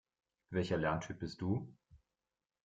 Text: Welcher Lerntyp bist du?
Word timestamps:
Welcher 0.49 0.77
Lerntyp 0.79 1.19
bist 1.19 1.41
du? 1.41 1.77